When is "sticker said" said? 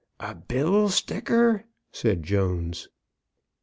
0.89-2.23